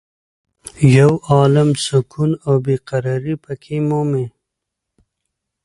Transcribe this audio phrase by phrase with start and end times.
[0.97, 4.25] یو عالم سکون او بې قرارې په کې مومې.